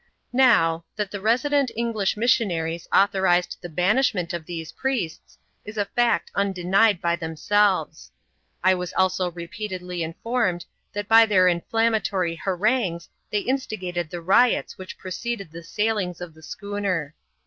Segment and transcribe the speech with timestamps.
[0.33, 6.31] Now, that the resident English missionaries authorised the banishment of these priests, is a fact
[6.33, 8.11] undenied by themselves.
[8.63, 14.97] I was also repeatedly informed, that by their inflammatory harangues they instigated the riots which
[14.97, 17.13] preceded the sailing of the schooner.